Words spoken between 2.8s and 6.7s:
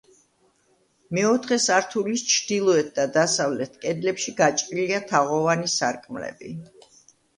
და დასავლეთ კედლებში გაჭრილია თაღოვანი სარკმლები.